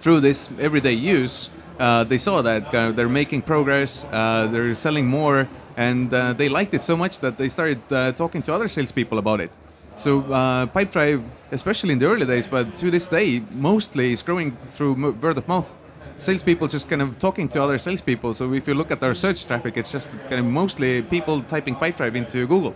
through 0.00 0.21
this 0.21 0.50
everyday 0.59 0.93
use, 0.93 1.50
uh, 1.79 2.05
they 2.05 2.19
saw 2.19 2.43
that 2.43 2.71
kind 2.71 2.91
of 2.91 2.97
they're 2.97 3.09
making 3.09 3.43
progress, 3.43 4.07
uh, 4.12 4.49
they're 4.50 4.75
selling 4.75 5.07
more, 5.07 5.49
and 5.76 6.12
uh, 6.12 6.33
they 6.33 6.49
liked 6.49 6.75
it 6.75 6.80
so 6.80 6.97
much 6.97 7.21
that 7.21 7.37
they 7.38 7.49
started 7.49 7.80
uh, 7.92 8.12
talking 8.12 8.42
to 8.42 8.52
other 8.52 8.68
salespeople 8.68 9.18
about 9.18 9.40
it. 9.40 9.50
So 9.97 10.23
Pipedrive, 10.23 11.25
especially 11.52 11.92
in 11.92 11.99
the 11.99 12.06
early 12.06 12.26
days, 12.26 12.47
but 12.47 12.76
to 12.76 12.90
this 12.90 13.09
day, 13.09 13.42
mostly 13.54 14.12
is 14.12 14.23
growing 14.23 14.56
through 14.71 15.12
word 15.12 15.38
of 15.38 15.49
mouth 15.49 15.73
salespeople 16.18 16.68
just 16.68 16.88
kind 16.88 17.02
of 17.02 17.18
talking 17.18 17.49
to 17.49 17.62
other 17.62 17.78
salespeople. 17.78 18.35
So 18.35 18.52
if 18.52 18.66
you 18.66 18.75
look 18.75 18.90
at 18.90 19.02
our 19.02 19.14
search 19.14 19.47
traffic, 19.47 19.76
it's 19.76 19.92
just 19.92 20.11
kind 20.28 20.40
of 20.40 20.45
mostly 20.45 21.02
people 21.02 21.42
typing 21.42 21.75
Pipedrive 21.76 22.14
into 22.14 22.47
Google. 22.47 22.75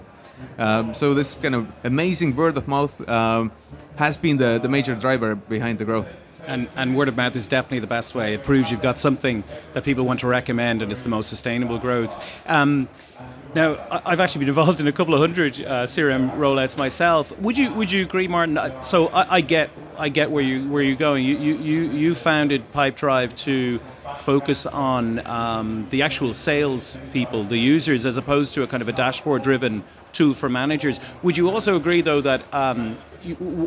Um, 0.58 0.94
so 0.94 1.14
this 1.14 1.34
kind 1.34 1.54
of 1.54 1.68
amazing 1.84 2.34
word 2.34 2.56
of 2.56 2.66
mouth 2.66 3.08
um, 3.08 3.52
has 3.96 4.16
been 4.16 4.38
the, 4.38 4.58
the 4.58 4.68
major 4.68 4.94
driver 4.94 5.34
behind 5.34 5.78
the 5.78 5.84
growth. 5.84 6.08
And, 6.46 6.68
and 6.76 6.96
word 6.96 7.08
of 7.08 7.16
mouth 7.16 7.36
is 7.36 7.46
definitely 7.46 7.80
the 7.80 7.86
best 7.86 8.14
way. 8.14 8.34
It 8.34 8.42
proves 8.42 8.70
you've 8.70 8.82
got 8.82 8.98
something 8.98 9.44
that 9.72 9.84
people 9.84 10.04
want 10.04 10.20
to 10.20 10.26
recommend, 10.26 10.82
and 10.82 10.90
it's 10.90 11.02
the 11.02 11.08
most 11.08 11.28
sustainable 11.28 11.78
growth. 11.78 12.22
Um, 12.48 12.88
now, 13.52 13.84
I've 14.06 14.20
actually 14.20 14.40
been 14.40 14.48
involved 14.50 14.78
in 14.78 14.86
a 14.86 14.92
couple 14.92 15.12
of 15.12 15.20
hundred 15.20 15.60
uh, 15.60 15.84
CRM 15.84 16.36
rollouts 16.36 16.76
myself. 16.76 17.36
Would 17.40 17.58
you 17.58 17.72
Would 17.74 17.90
you 17.90 18.04
agree, 18.04 18.28
Martin? 18.28 18.56
Uh, 18.56 18.80
so 18.82 19.08
I, 19.08 19.36
I 19.36 19.40
get 19.40 19.70
I 19.98 20.08
get 20.08 20.30
where 20.30 20.44
you 20.44 20.68
where 20.70 20.84
you're 20.84 20.94
going. 20.94 21.24
You 21.24 21.36
you 21.36 21.54
you, 21.56 21.80
you 21.90 22.14
founded 22.14 22.70
Pipedrive 22.72 23.34
to 23.38 23.80
focus 24.18 24.66
on 24.66 25.26
um, 25.26 25.88
the 25.90 26.02
actual 26.02 26.32
sales 26.32 26.96
people, 27.12 27.42
the 27.42 27.58
users, 27.58 28.06
as 28.06 28.16
opposed 28.16 28.54
to 28.54 28.62
a 28.62 28.68
kind 28.68 28.82
of 28.82 28.88
a 28.88 28.92
dashboard 28.92 29.42
driven 29.42 29.82
tool 30.12 30.34
for 30.34 30.48
managers. 30.48 31.00
Would 31.24 31.36
you 31.36 31.50
also 31.50 31.74
agree, 31.74 32.02
though, 32.02 32.20
that 32.20 32.42
um, 32.54 32.98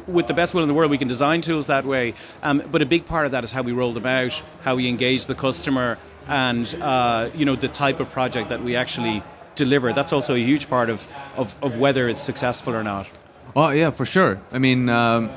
with 0.07 0.27
the 0.27 0.33
best 0.33 0.53
will 0.53 0.61
in 0.61 0.67
the 0.67 0.73
world, 0.73 0.91
we 0.91 0.97
can 0.97 1.07
design 1.07 1.41
tools 1.41 1.67
that 1.67 1.85
way, 1.85 2.13
um, 2.41 2.63
but 2.71 2.81
a 2.81 2.85
big 2.85 3.05
part 3.05 3.25
of 3.25 3.31
that 3.31 3.43
is 3.43 3.51
how 3.51 3.61
we 3.61 3.71
roll 3.71 3.93
them 3.93 4.05
out, 4.05 4.41
how 4.61 4.75
we 4.75 4.87
engage 4.87 5.25
the 5.25 5.35
customer, 5.35 5.97
and 6.27 6.75
uh, 6.81 7.29
you 7.35 7.45
know 7.45 7.55
the 7.55 7.67
type 7.67 7.99
of 7.99 8.09
project 8.09 8.49
that 8.49 8.63
we 8.63 8.75
actually 8.75 9.23
deliver. 9.55 9.93
That's 9.93 10.13
also 10.13 10.33
a 10.35 10.39
huge 10.39 10.69
part 10.69 10.89
of, 10.89 11.05
of, 11.37 11.55
of 11.61 11.77
whether 11.77 12.07
it's 12.07 12.21
successful 12.21 12.73
or 12.73 12.83
not. 12.83 13.07
Oh 13.55 13.69
yeah, 13.69 13.91
for 13.91 14.05
sure. 14.05 14.41
I 14.51 14.57
mean, 14.57 14.89
um, 14.89 15.29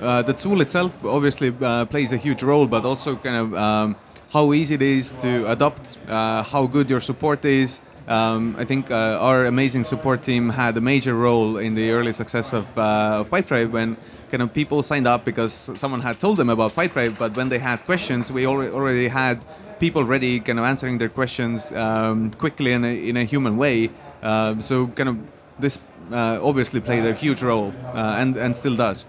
uh, 0.00 0.22
the 0.22 0.32
tool 0.32 0.60
itself 0.60 1.04
obviously 1.04 1.54
uh, 1.60 1.84
plays 1.84 2.12
a 2.12 2.16
huge 2.16 2.42
role, 2.42 2.66
but 2.66 2.84
also 2.84 3.16
kind 3.16 3.36
of 3.36 3.54
um, 3.54 3.96
how 4.32 4.52
easy 4.52 4.76
it 4.76 4.82
is 4.82 5.12
to 5.12 5.50
adopt, 5.50 5.98
uh, 6.08 6.42
how 6.42 6.66
good 6.66 6.88
your 6.88 7.00
support 7.00 7.44
is. 7.44 7.80
Um, 8.10 8.56
I 8.58 8.64
think 8.64 8.90
uh, 8.90 9.18
our 9.20 9.44
amazing 9.44 9.84
support 9.84 10.22
team 10.22 10.48
had 10.48 10.76
a 10.76 10.80
major 10.80 11.14
role 11.14 11.58
in 11.58 11.74
the 11.74 11.92
early 11.92 12.12
success 12.12 12.52
of, 12.52 12.66
uh, 12.76 13.20
of 13.20 13.30
Pipedrive 13.30 13.70
when 13.70 13.96
kind 14.32 14.42
of 14.42 14.52
people 14.52 14.82
signed 14.82 15.06
up 15.06 15.24
because 15.24 15.70
someone 15.76 16.00
had 16.00 16.18
told 16.18 16.36
them 16.36 16.50
about 16.50 16.72
Pipedrive, 16.72 17.16
but 17.16 17.36
when 17.36 17.48
they 17.48 17.60
had 17.60 17.86
questions, 17.86 18.32
we 18.32 18.46
already 18.46 19.06
had 19.06 19.44
people 19.78 20.04
ready, 20.04 20.40
kind 20.40 20.58
of 20.58 20.64
answering 20.64 20.98
their 20.98 21.08
questions 21.08 21.70
um, 21.72 22.32
quickly 22.32 22.72
in 22.72 22.84
a, 22.84 23.08
in 23.08 23.16
a 23.16 23.24
human 23.24 23.56
way. 23.56 23.90
Uh, 24.22 24.58
so 24.58 24.88
kind 24.88 25.08
of 25.08 25.16
this 25.60 25.80
uh, 26.10 26.40
obviously 26.42 26.80
played 26.80 27.06
a 27.06 27.14
huge 27.14 27.42
role 27.42 27.72
uh, 27.94 28.16
and 28.18 28.36
and 28.36 28.56
still 28.56 28.76
does. 28.76 29.06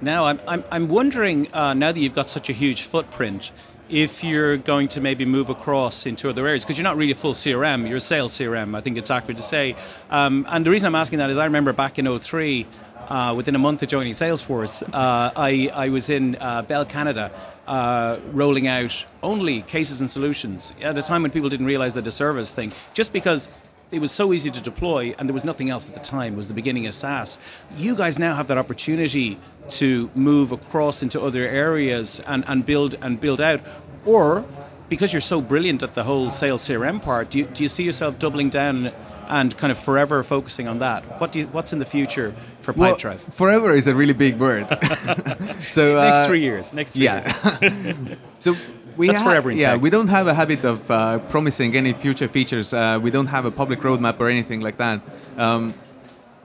Now 0.00 0.24
I'm 0.24 0.40
I'm, 0.48 0.64
I'm 0.72 0.88
wondering 0.88 1.52
uh, 1.54 1.74
now 1.74 1.92
that 1.92 2.00
you've 2.00 2.14
got 2.14 2.28
such 2.28 2.50
a 2.50 2.52
huge 2.52 2.82
footprint. 2.82 3.52
If 3.92 4.24
you're 4.24 4.56
going 4.56 4.88
to 4.88 5.02
maybe 5.02 5.26
move 5.26 5.50
across 5.50 6.06
into 6.06 6.30
other 6.30 6.46
areas, 6.46 6.64
because 6.64 6.78
you're 6.78 6.82
not 6.82 6.96
really 6.96 7.12
a 7.12 7.14
full 7.14 7.34
CRM, 7.34 7.86
you're 7.86 7.98
a 7.98 8.00
sales 8.00 8.32
CRM, 8.32 8.74
I 8.74 8.80
think 8.80 8.96
it's 8.96 9.10
accurate 9.10 9.36
to 9.36 9.42
say. 9.42 9.76
Um, 10.08 10.46
and 10.48 10.64
the 10.64 10.70
reason 10.70 10.86
I'm 10.86 10.94
asking 10.94 11.18
that 11.18 11.28
is 11.28 11.36
I 11.36 11.44
remember 11.44 11.74
back 11.74 11.98
in 11.98 12.18
03, 12.18 12.66
uh, 13.08 13.34
within 13.36 13.54
a 13.54 13.58
month 13.58 13.82
of 13.82 13.90
joining 13.90 14.14
Salesforce, 14.14 14.82
uh, 14.94 15.32
I, 15.36 15.70
I 15.74 15.90
was 15.90 16.08
in 16.08 16.36
uh, 16.40 16.62
Bell 16.62 16.86
Canada 16.86 17.30
uh, 17.66 18.18
rolling 18.32 18.66
out 18.66 19.04
only 19.22 19.60
cases 19.60 20.00
and 20.00 20.08
solutions 20.08 20.72
at 20.80 20.96
a 20.96 21.02
time 21.02 21.20
when 21.20 21.30
people 21.30 21.50
didn't 21.50 21.66
realize 21.66 21.92
that 21.92 22.06
a 22.06 22.12
service 22.12 22.50
thing, 22.50 22.72
just 22.94 23.12
because 23.12 23.50
it 23.92 24.00
was 24.00 24.10
so 24.10 24.32
easy 24.32 24.50
to 24.50 24.60
deploy 24.60 25.14
and 25.18 25.28
there 25.28 25.34
was 25.34 25.44
nothing 25.44 25.70
else 25.70 25.86
at 25.88 25.94
the 25.94 26.00
time. 26.00 26.32
It 26.32 26.36
was 26.36 26.48
the 26.48 26.54
beginning 26.54 26.86
of 26.86 26.94
SaaS. 26.94 27.38
You 27.76 27.94
guys 27.94 28.18
now 28.18 28.34
have 28.34 28.48
that 28.48 28.58
opportunity 28.58 29.38
to 29.70 30.10
move 30.14 30.50
across 30.50 31.02
into 31.02 31.20
other 31.20 31.46
areas 31.46 32.20
and, 32.26 32.42
and 32.48 32.64
build 32.64 32.96
and 33.02 33.20
build 33.20 33.40
out. 33.40 33.60
Or 34.06 34.44
because 34.88 35.12
you're 35.12 35.20
so 35.20 35.40
brilliant 35.40 35.82
at 35.82 35.94
the 35.94 36.04
whole 36.04 36.30
sales 36.30 36.66
CRM 36.66 37.02
part, 37.02 37.30
do 37.30 37.38
you, 37.40 37.44
do 37.44 37.62
you 37.62 37.68
see 37.68 37.84
yourself 37.84 38.18
doubling 38.18 38.48
down 38.48 38.92
and 39.28 39.56
kind 39.56 39.70
of 39.70 39.78
forever 39.78 40.22
focusing 40.22 40.68
on 40.68 40.80
that. 40.80 41.20
What 41.20 41.32
do 41.32 41.38
you, 41.40 41.46
what's 41.46 41.72
in 41.72 41.78
the 41.78 41.86
future 41.86 42.34
for 42.60 42.72
Pipedrive? 42.74 43.22
Well, 43.22 43.30
forever 43.30 43.72
is 43.72 43.86
a 43.86 43.94
really 43.94 44.12
big 44.12 44.38
word. 44.38 44.68
so 45.62 45.98
uh, 45.98 46.04
next 46.04 46.26
three 46.26 46.40
years. 46.40 46.72
Next 46.72 46.90
three 46.90 47.04
yeah. 47.04 47.58
years. 47.62 48.18
so 48.38 48.56
we 48.96 49.08
That's 49.08 49.22
forever 49.22 49.50
yeah, 49.50 49.76
we 49.76 49.90
don't 49.90 50.08
have 50.08 50.26
a 50.26 50.34
habit 50.34 50.64
of 50.64 50.90
uh, 50.90 51.18
promising 51.30 51.76
any 51.76 51.92
future 51.92 52.28
features. 52.28 52.74
Uh, 52.74 52.98
we 53.02 53.10
don't 53.10 53.26
have 53.26 53.44
a 53.44 53.50
public 53.50 53.80
roadmap 53.80 54.20
or 54.20 54.28
anything 54.28 54.60
like 54.60 54.76
that. 54.78 55.00
Um, 55.36 55.74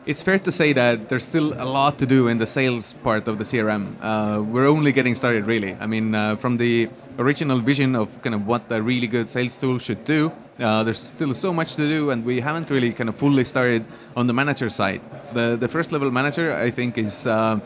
it's 0.08 0.24
fair 0.24 0.40
to 0.40 0.52
say 0.54 0.72
that 0.72 1.10
there's 1.10 1.26
still 1.26 1.54
a 1.62 1.66
lot 1.66 2.00
to 2.00 2.06
do 2.06 2.30
in 2.30 2.38
the 2.38 2.48
sales 2.48 2.94
part 2.94 3.28
of 3.28 3.38
the 3.38 3.44
CRM. 3.44 3.96
Uh, 4.02 4.42
we're 4.42 4.68
only 4.68 4.94
getting 4.94 5.16
started, 5.16 5.46
really. 5.46 5.76
I 5.82 5.86
mean, 5.86 6.16
uh, 6.16 6.38
from 6.38 6.56
the 6.56 6.90
original 7.20 7.60
vision 7.60 7.94
of 7.94 8.22
kind 8.22 8.34
of 8.34 8.48
what 8.48 8.72
a 8.72 8.82
really 8.82 9.08
good 9.08 9.28
sales 9.28 9.58
tool 9.58 9.80
should 9.80 10.06
do, 10.06 10.32
uh, 10.60 10.84
there's 10.84 11.00
still 11.00 11.34
so 11.34 11.54
much 11.54 11.76
to 11.76 11.90
do, 11.90 12.12
and 12.12 12.24
we 12.24 12.40
haven't 12.40 12.70
really 12.70 12.94
kind 12.94 13.10
of 13.10 13.18
fully 13.18 13.44
started 13.44 13.86
on 14.16 14.28
the 14.28 14.34
manager 14.34 14.70
side. 14.70 15.02
So 15.26 15.34
the 15.34 15.58
the 15.58 15.68
first 15.68 15.92
level 15.92 16.10
manager, 16.10 16.54
I 16.54 16.72
think, 16.72 16.98
is 16.98 17.28
uh, 17.28 17.60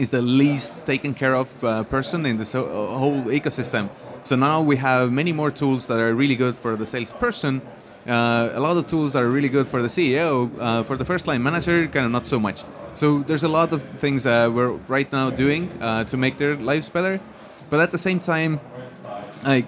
is 0.00 0.10
the 0.10 0.22
least 0.22 0.74
taken 0.86 1.12
care 1.14 1.34
of 1.34 1.48
uh, 1.62 1.84
person 1.84 2.26
in 2.26 2.36
this 2.36 2.52
whole 2.52 3.22
ecosystem. 3.38 3.88
So 4.24 4.36
now 4.36 4.60
we 4.70 4.76
have 4.76 5.12
many 5.12 5.32
more 5.32 5.50
tools 5.50 5.86
that 5.88 5.98
are 5.98 6.14
really 6.14 6.36
good 6.36 6.56
for 6.56 6.76
the 6.76 6.86
salesperson 6.86 7.62
uh, 8.06 8.50
a 8.54 8.60
lot 8.60 8.76
of 8.76 8.86
tools 8.86 9.14
are 9.14 9.26
really 9.26 9.48
good 9.48 9.68
for 9.68 9.82
the 9.82 9.88
CEO. 9.88 10.50
Uh, 10.58 10.82
for 10.82 10.96
the 10.96 11.04
first 11.04 11.26
line 11.26 11.42
manager, 11.42 11.86
kind 11.86 12.06
of 12.06 12.12
not 12.12 12.26
so 12.26 12.38
much. 12.38 12.64
So 12.94 13.22
there's 13.22 13.44
a 13.44 13.48
lot 13.48 13.72
of 13.72 13.82
things 13.98 14.26
uh, 14.26 14.50
we're 14.52 14.72
right 14.88 15.10
now 15.12 15.30
doing 15.30 15.70
uh, 15.82 16.04
to 16.04 16.16
make 16.16 16.38
their 16.38 16.56
lives 16.56 16.88
better. 16.88 17.20
But 17.68 17.80
at 17.80 17.90
the 17.90 17.98
same 17.98 18.18
time, 18.18 18.60
like 19.44 19.66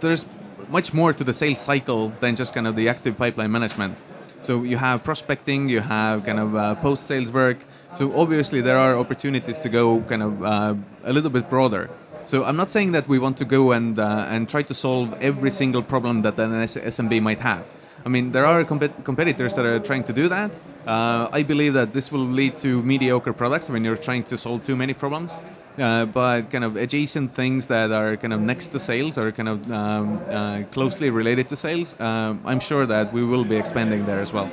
there's 0.00 0.26
much 0.68 0.94
more 0.94 1.12
to 1.12 1.24
the 1.24 1.34
sales 1.34 1.60
cycle 1.60 2.12
than 2.20 2.36
just 2.36 2.54
kind 2.54 2.66
of 2.66 2.76
the 2.76 2.88
active 2.88 3.18
pipeline 3.18 3.50
management. 3.50 3.98
So 4.40 4.62
you 4.62 4.76
have 4.76 5.04
prospecting, 5.04 5.68
you 5.68 5.80
have 5.80 6.24
kind 6.24 6.38
of 6.38 6.54
uh, 6.54 6.74
post 6.76 7.06
sales 7.06 7.32
work. 7.32 7.58
So 7.94 8.12
obviously 8.14 8.60
there 8.62 8.78
are 8.78 8.96
opportunities 8.98 9.60
to 9.60 9.68
go 9.68 10.00
kind 10.02 10.22
of 10.22 10.42
uh, 10.42 10.74
a 11.04 11.12
little 11.12 11.30
bit 11.30 11.50
broader. 11.50 11.90
So 12.24 12.44
I'm 12.44 12.56
not 12.56 12.70
saying 12.70 12.92
that 12.92 13.08
we 13.08 13.18
want 13.18 13.36
to 13.38 13.44
go 13.44 13.72
and 13.72 13.98
uh, 13.98 14.26
and 14.28 14.48
try 14.48 14.62
to 14.62 14.74
solve 14.74 15.12
every 15.20 15.50
single 15.50 15.82
problem 15.82 16.22
that 16.22 16.38
an 16.38 16.52
SMB 16.52 17.20
might 17.20 17.40
have. 17.40 17.64
I 18.04 18.08
mean, 18.08 18.32
there 18.32 18.46
are 18.46 18.64
comp- 18.64 19.04
competitors 19.04 19.54
that 19.54 19.64
are 19.64 19.78
trying 19.78 20.04
to 20.04 20.12
do 20.12 20.28
that. 20.28 20.58
Uh, 20.86 21.28
I 21.32 21.42
believe 21.42 21.74
that 21.74 21.92
this 21.92 22.10
will 22.10 22.26
lead 22.26 22.56
to 22.58 22.82
mediocre 22.82 23.32
products 23.32 23.70
when 23.70 23.84
you're 23.84 23.96
trying 23.96 24.24
to 24.24 24.36
solve 24.36 24.64
too 24.64 24.76
many 24.76 24.94
problems. 24.94 25.38
Uh, 25.78 26.04
but 26.04 26.50
kind 26.50 26.64
of 26.64 26.76
adjacent 26.76 27.34
things 27.34 27.66
that 27.68 27.90
are 27.92 28.16
kind 28.16 28.32
of 28.32 28.40
next 28.40 28.68
to 28.68 28.78
sales 28.78 29.16
or 29.16 29.32
kind 29.32 29.48
of 29.48 29.70
um, 29.70 30.20
uh, 30.28 30.62
closely 30.70 31.08
related 31.10 31.48
to 31.48 31.56
sales, 31.56 31.98
um, 31.98 32.42
I'm 32.44 32.60
sure 32.60 32.84
that 32.86 33.12
we 33.12 33.24
will 33.24 33.44
be 33.44 33.56
expanding 33.56 34.04
there 34.04 34.20
as 34.20 34.32
well. 34.32 34.50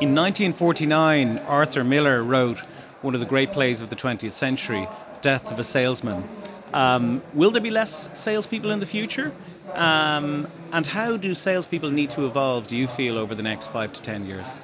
In 0.00 0.14
1949, 0.14 1.40
Arthur 1.40 1.84
Miller 1.84 2.22
wrote 2.22 2.60
one 3.02 3.12
of 3.12 3.20
the 3.20 3.26
great 3.26 3.52
plays 3.52 3.82
of 3.82 3.90
the 3.90 3.96
20th 3.96 4.30
century, 4.30 4.88
Death 5.20 5.52
of 5.52 5.58
a 5.58 5.62
Salesman. 5.62 6.24
Um, 6.72 7.20
will 7.34 7.50
there 7.50 7.60
be 7.60 7.68
less 7.68 8.08
salespeople 8.18 8.70
in 8.70 8.80
the 8.80 8.86
future? 8.86 9.30
Um, 9.74 10.48
and 10.72 10.86
how 10.86 11.18
do 11.18 11.34
salespeople 11.34 11.90
need 11.90 12.08
to 12.12 12.24
evolve, 12.24 12.66
do 12.66 12.78
you 12.78 12.86
feel, 12.86 13.18
over 13.18 13.34
the 13.34 13.42
next 13.42 13.66
five 13.66 13.92
to 13.92 14.00
ten 14.00 14.24
years? 14.24 14.54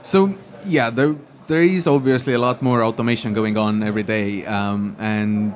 So, 0.00 0.32
yeah, 0.64 0.88
there, 0.88 1.14
there 1.46 1.62
is 1.62 1.86
obviously 1.86 2.32
a 2.32 2.38
lot 2.38 2.62
more 2.62 2.82
automation 2.82 3.34
going 3.34 3.58
on 3.58 3.82
every 3.82 4.02
day. 4.02 4.46
Um, 4.46 4.96
and 4.98 5.54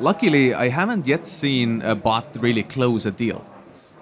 luckily, 0.00 0.52
I 0.52 0.68
haven't 0.68 1.06
yet 1.06 1.28
seen 1.28 1.80
a 1.82 1.94
bot 1.94 2.26
really 2.40 2.64
close 2.64 3.06
a 3.06 3.12
deal. 3.12 3.46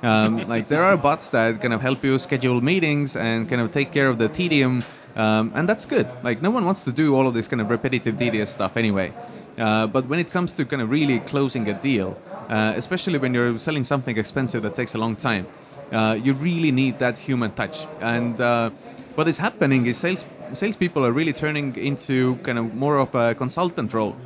Um, 0.02 0.48
like, 0.48 0.68
there 0.68 0.82
are 0.82 0.96
bots 0.96 1.30
that 1.30 1.60
kind 1.60 1.74
of 1.74 1.80
help 1.80 2.02
you 2.02 2.18
schedule 2.18 2.60
meetings 2.60 3.16
and 3.16 3.48
kind 3.48 3.60
of 3.60 3.70
take 3.70 3.92
care 3.92 4.08
of 4.08 4.18
the 4.18 4.28
tedium. 4.28 4.82
Um, 5.16 5.52
and 5.54 5.68
that's 5.68 5.86
good. 5.86 6.08
Like, 6.22 6.40
no 6.40 6.50
one 6.50 6.64
wants 6.64 6.84
to 6.84 6.92
do 6.92 7.14
all 7.16 7.26
of 7.26 7.34
this 7.34 7.48
kind 7.48 7.60
of 7.60 7.68
repetitive, 7.68 8.16
tedious 8.16 8.50
stuff 8.50 8.76
anyway. 8.76 9.12
Uh, 9.58 9.86
but 9.86 10.06
when 10.06 10.18
it 10.18 10.30
comes 10.30 10.52
to 10.54 10.64
kind 10.64 10.80
of 10.80 10.88
really 10.88 11.20
closing 11.20 11.68
a 11.68 11.74
deal, 11.74 12.16
uh, 12.50 12.72
especially 12.76 13.18
when 13.18 13.32
you're 13.32 13.56
selling 13.58 13.84
something 13.84 14.18
expensive 14.18 14.62
that 14.62 14.74
takes 14.74 14.94
a 14.94 14.98
long 14.98 15.16
time. 15.16 15.46
Uh, 15.92 16.18
you 16.20 16.32
really 16.34 16.72
need 16.72 16.98
that 16.98 17.18
human 17.18 17.52
touch. 17.52 17.86
And 18.00 18.40
uh, 18.40 18.70
what 19.14 19.28
is 19.28 19.38
happening 19.38 19.86
is 19.86 19.96
sales 19.98 20.24
salespeople 20.52 21.06
are 21.06 21.12
really 21.12 21.32
turning 21.32 21.76
into 21.76 22.34
kind 22.42 22.58
of 22.58 22.74
more 22.74 22.98
of 22.98 23.14
a 23.14 23.36
consultant 23.36 23.94
role. 23.94 24.16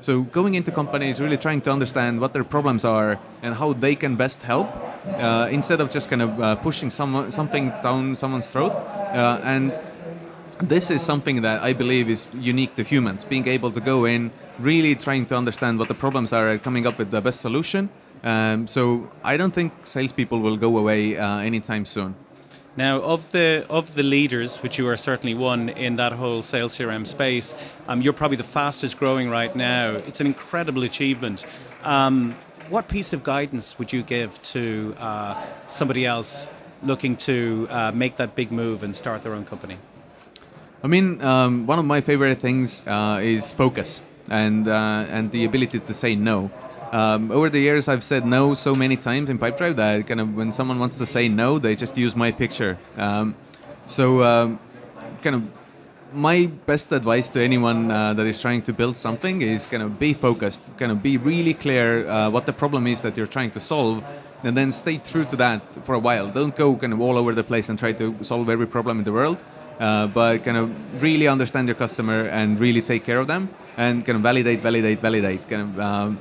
So 0.00 0.22
going 0.22 0.54
into 0.54 0.70
companies, 0.70 1.20
really 1.20 1.36
trying 1.36 1.60
to 1.62 1.70
understand 1.70 2.20
what 2.20 2.32
their 2.32 2.44
problems 2.44 2.84
are 2.84 3.18
and 3.42 3.54
how 3.54 3.74
they 3.74 3.94
can 3.94 4.16
best 4.16 4.42
help, 4.42 4.68
uh, 5.06 5.48
instead 5.50 5.80
of 5.80 5.90
just 5.90 6.10
kind 6.10 6.22
of 6.22 6.40
uh, 6.40 6.56
pushing 6.56 6.90
some, 6.90 7.30
something 7.30 7.70
down 7.82 8.16
someone's 8.16 8.48
throat. 8.48 8.72
Uh, 8.72 9.40
and 9.44 9.78
this 10.58 10.90
is 10.90 11.02
something 11.02 11.42
that 11.42 11.62
I 11.62 11.72
believe 11.72 12.08
is 12.08 12.28
unique 12.34 12.74
to 12.74 12.82
humans, 12.82 13.24
being 13.24 13.46
able 13.48 13.70
to 13.72 13.80
go 13.80 14.04
in, 14.04 14.30
really 14.58 14.94
trying 14.94 15.26
to 15.26 15.36
understand 15.36 15.78
what 15.78 15.88
the 15.88 15.94
problems 15.94 16.32
are 16.32 16.58
coming 16.58 16.86
up 16.86 16.98
with 16.98 17.10
the 17.10 17.20
best 17.20 17.40
solution. 17.40 17.88
Um, 18.22 18.66
so 18.66 19.10
I 19.22 19.36
don't 19.36 19.52
think 19.52 19.72
salespeople 19.84 20.40
will 20.40 20.56
go 20.56 20.78
away 20.78 21.16
uh, 21.18 21.38
anytime 21.38 21.84
soon. 21.84 22.14
Now, 22.76 23.00
of 23.02 23.30
the 23.30 23.64
of 23.70 23.94
the 23.94 24.02
leaders, 24.02 24.58
which 24.58 24.78
you 24.78 24.88
are 24.88 24.96
certainly 24.96 25.34
one 25.34 25.68
in 25.68 25.94
that 25.96 26.12
whole 26.12 26.42
sales 26.42 26.76
CRM 26.76 27.06
space, 27.06 27.54
um, 27.86 28.02
you're 28.02 28.12
probably 28.12 28.36
the 28.36 28.42
fastest 28.42 28.98
growing 28.98 29.30
right 29.30 29.54
now. 29.54 29.90
It's 30.08 30.20
an 30.20 30.26
incredible 30.26 30.82
achievement. 30.82 31.46
Um, 31.84 32.34
what 32.68 32.88
piece 32.88 33.12
of 33.12 33.22
guidance 33.22 33.78
would 33.78 33.92
you 33.92 34.02
give 34.02 34.40
to 34.42 34.94
uh, 34.98 35.42
somebody 35.66 36.06
else 36.06 36.50
looking 36.82 37.16
to 37.16 37.66
uh, 37.70 37.92
make 37.92 38.16
that 38.16 38.34
big 38.34 38.52
move 38.52 38.82
and 38.82 38.94
start 38.94 39.22
their 39.22 39.34
own 39.34 39.44
company? 39.44 39.78
I 40.82 40.86
mean, 40.86 41.22
um, 41.22 41.66
one 41.66 41.78
of 41.78 41.84
my 41.84 42.00
favorite 42.00 42.38
things 42.38 42.82
uh, 42.86 43.20
is 43.22 43.52
focus. 43.52 44.02
and 44.30 44.68
uh, 44.68 45.06
and 45.10 45.30
the 45.30 45.44
ability 45.44 45.80
to 45.80 45.94
say 45.94 46.14
no. 46.14 46.50
Um, 46.92 47.30
over 47.30 47.50
the 47.50 47.58
years, 47.58 47.88
I've 47.88 48.04
said 48.04 48.24
no 48.24 48.54
so 48.54 48.74
many 48.74 48.96
times 48.96 49.28
in 49.28 49.38
Pipedrive 49.38 49.76
that 49.76 50.06
kind 50.06 50.20
of 50.20 50.34
when 50.34 50.52
someone 50.52 50.78
wants 50.78 50.98
to 50.98 51.06
say 51.06 51.28
no, 51.28 51.58
they 51.58 51.74
just 51.74 51.98
use 51.98 52.14
my 52.14 52.30
picture. 52.30 52.78
Um, 52.96 53.34
so, 53.86 54.22
um, 54.22 54.60
kind 55.20 55.36
of, 55.36 55.42
my 56.14 56.46
best 56.66 56.92
advice 56.92 57.28
to 57.30 57.42
anyone 57.42 57.90
uh, 57.90 58.14
that 58.14 58.26
is 58.26 58.40
trying 58.40 58.62
to 58.62 58.72
build 58.72 58.96
something 58.96 59.42
is 59.42 59.66
kind 59.66 59.82
of 59.82 59.98
be 59.98 60.14
focused, 60.14 60.70
kind 60.78 60.92
of 60.92 61.02
be 61.02 61.16
really 61.16 61.54
clear 61.54 62.06
uh, 62.08 62.30
what 62.30 62.46
the 62.46 62.52
problem 62.52 62.86
is 62.86 63.00
that 63.02 63.16
you're 63.16 63.26
trying 63.26 63.50
to 63.50 63.60
solve, 63.60 64.02
and 64.42 64.56
then 64.56 64.72
stay 64.72 64.98
true 64.98 65.24
to 65.24 65.36
that 65.36 65.60
for 65.84 65.94
a 65.94 65.98
while. 65.98 66.30
Don't 66.30 66.54
go 66.54 66.76
kind 66.76 66.92
of 66.92 67.00
all 67.00 67.18
over 67.18 67.34
the 67.34 67.44
place 67.44 67.68
and 67.68 67.78
try 67.78 67.92
to 67.92 68.14
solve 68.22 68.48
every 68.48 68.66
problem 68.66 68.98
in 68.98 69.04
the 69.04 69.12
world, 69.12 69.42
uh, 69.80 70.06
but 70.06 70.44
kind 70.44 70.56
of 70.56 71.02
really 71.02 71.28
understand 71.28 71.68
your 71.68 71.74
customer 71.74 72.26
and 72.26 72.58
really 72.60 72.82
take 72.82 73.04
care 73.04 73.18
of 73.18 73.26
them 73.26 73.48
and 73.76 74.04
kind 74.04 74.16
of 74.16 74.22
validate, 74.22 74.62
validate, 74.62 75.00
validate. 75.00 75.48
Kind 75.48 75.62
of. 75.62 75.80
Um, 75.80 76.18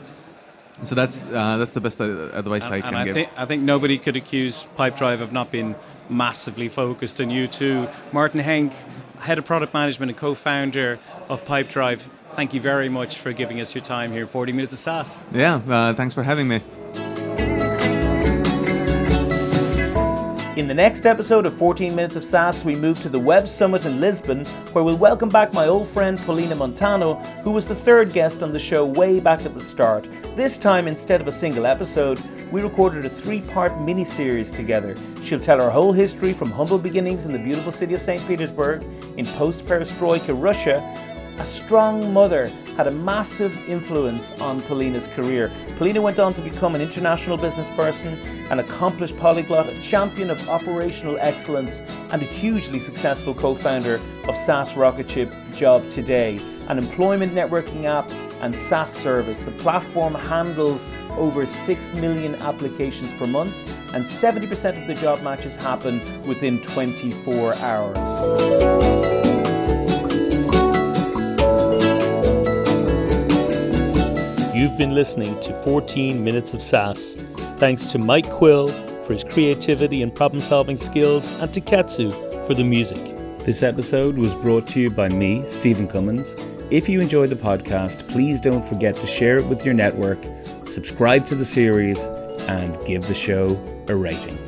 so 0.83 0.95
that's 0.95 1.23
uh, 1.31 1.57
that's 1.57 1.73
the 1.73 1.81
best 1.81 2.01
advice 2.01 2.65
and, 2.65 2.73
I 2.73 2.81
can 2.81 2.87
and 2.89 2.97
I 2.97 3.05
give. 3.05 3.13
Think, 3.13 3.29
I 3.37 3.45
think 3.45 3.63
nobody 3.63 3.97
could 3.97 4.15
accuse 4.15 4.65
Pipedrive 4.77 5.21
of 5.21 5.31
not 5.31 5.51
being 5.51 5.75
massively 6.09 6.69
focused, 6.69 7.19
and 7.19 7.31
you 7.31 7.47
too, 7.47 7.87
Martin 8.11 8.41
Henk, 8.41 8.73
head 9.19 9.37
of 9.37 9.45
product 9.45 9.73
management 9.73 10.09
and 10.09 10.17
co-founder 10.17 10.99
of 11.29 11.43
Pipedrive. 11.45 12.07
Thank 12.35 12.53
you 12.53 12.61
very 12.61 12.89
much 12.89 13.17
for 13.17 13.31
giving 13.31 13.61
us 13.61 13.75
your 13.75 13.83
time 13.83 14.11
here. 14.11 14.25
40 14.25 14.51
minutes 14.51 14.73
of 14.73 14.79
SaaS. 14.79 15.21
Yeah, 15.31 15.61
uh, 15.67 15.93
thanks 15.93 16.13
for 16.13 16.23
having 16.23 16.47
me. 16.47 16.61
In 20.55 20.67
the 20.67 20.73
next 20.75 21.07
episode 21.07 21.47
of 21.47 21.57
14 21.57 21.95
Minutes 21.95 22.15
of 22.15 22.23
SaaS, 22.23 22.63
we 22.63 22.75
move 22.75 23.01
to 23.01 23.09
the 23.09 23.17
Web 23.17 23.47
Summit 23.47 23.87
in 23.87 23.99
Lisbon, 23.99 24.45
where 24.71 24.83
we'll 24.83 24.95
welcome 24.95 25.27
back 25.27 25.51
my 25.51 25.65
old 25.65 25.87
friend 25.87 26.15
Polina 26.19 26.53
Montano, 26.53 27.15
who 27.43 27.49
was 27.49 27.67
the 27.67 27.73
third 27.73 28.13
guest 28.13 28.43
on 28.43 28.51
the 28.51 28.59
show 28.59 28.85
way 28.85 29.19
back 29.19 29.47
at 29.47 29.55
the 29.55 29.59
start. 29.59 30.07
This 30.35 30.59
time, 30.59 30.87
instead 30.87 31.21
of 31.21 31.27
a 31.27 31.31
single 31.31 31.65
episode, 31.65 32.21
we 32.51 32.61
recorded 32.61 33.03
a 33.03 33.09
three 33.09 33.41
part 33.41 33.81
mini 33.81 34.03
series 34.03 34.51
together. 34.51 34.95
She'll 35.23 35.39
tell 35.39 35.57
her 35.57 35.71
whole 35.71 35.91
history 35.91 36.33
from 36.33 36.51
humble 36.51 36.77
beginnings 36.77 37.25
in 37.25 37.31
the 37.31 37.39
beautiful 37.39 37.71
city 37.71 37.95
of 37.95 38.01
St. 38.01 38.23
Petersburg 38.27 38.83
in 39.17 39.25
post 39.25 39.65
perestroika 39.65 40.39
Russia 40.39 40.81
a 41.37 41.45
strong 41.45 42.13
mother 42.13 42.47
had 42.77 42.87
a 42.87 42.91
massive 42.91 43.57
influence 43.67 44.31
on 44.39 44.61
Polina's 44.61 45.07
career. 45.09 45.51
Polina 45.77 46.01
went 46.01 46.19
on 46.19 46.33
to 46.33 46.41
become 46.41 46.75
an 46.75 46.81
international 46.81 47.37
business 47.37 47.69
person, 47.69 48.13
an 48.49 48.59
accomplished 48.59 49.17
polyglot, 49.17 49.67
a 49.67 49.81
champion 49.81 50.29
of 50.29 50.49
operational 50.49 51.17
excellence, 51.19 51.81
and 52.11 52.21
a 52.21 52.25
hugely 52.25 52.79
successful 52.79 53.33
co 53.33 53.53
founder 53.55 53.99
of 54.27 54.35
SaaS 54.35 54.75
Rocketship 54.75 55.31
Job 55.55 55.87
Today, 55.89 56.39
an 56.67 56.77
employment 56.77 57.33
networking 57.33 57.85
app 57.85 58.09
and 58.41 58.55
SaaS 58.55 58.91
service. 58.91 59.39
The 59.41 59.51
platform 59.51 60.15
handles 60.15 60.87
over 61.11 61.45
6 61.45 61.93
million 61.93 62.35
applications 62.35 63.13
per 63.13 63.27
month, 63.27 63.53
and 63.93 64.03
70% 64.05 64.81
of 64.81 64.87
the 64.87 64.95
job 64.95 65.21
matches 65.21 65.55
happen 65.55 66.01
within 66.27 66.59
24 66.61 67.55
hours. 67.57 69.12
You've 74.73 74.79
been 74.79 74.95
listening 74.95 75.39
to 75.41 75.63
14 75.65 76.23
Minutes 76.23 76.55
of 76.55 76.59
SaaS. 76.59 77.13
Thanks 77.57 77.85
to 77.85 77.99
Mike 77.99 78.27
Quill 78.31 78.69
for 79.05 79.13
his 79.13 79.23
creativity 79.23 80.01
and 80.01 80.11
problem 80.11 80.41
solving 80.41 80.79
skills, 80.79 81.31
and 81.39 81.53
to 81.53 81.61
Ketsu 81.61 82.11
for 82.47 82.55
the 82.55 82.63
music. 82.63 82.97
This 83.45 83.61
episode 83.61 84.17
was 84.17 84.33
brought 84.33 84.65
to 84.69 84.81
you 84.81 84.89
by 84.89 85.09
me, 85.09 85.47
Stephen 85.47 85.87
Cummins. 85.87 86.35
If 86.71 86.89
you 86.89 87.01
enjoyed 87.01 87.29
the 87.29 87.35
podcast, 87.35 88.09
please 88.09 88.41
don't 88.41 88.65
forget 88.65 88.95
to 88.95 89.05
share 89.05 89.37
it 89.37 89.45
with 89.45 89.63
your 89.63 89.75
network, 89.75 90.17
subscribe 90.65 91.27
to 91.27 91.35
the 91.35 91.45
series, 91.45 92.07
and 92.47 92.75
give 92.87 93.07
the 93.07 93.13
show 93.13 93.55
a 93.89 93.95
rating. 93.95 94.42